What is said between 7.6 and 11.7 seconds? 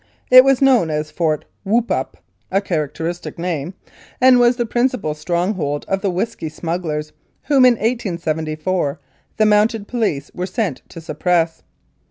in 1874 the Mounted Police were sent to suppress.